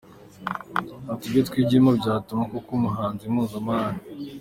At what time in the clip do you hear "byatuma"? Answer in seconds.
1.99-2.41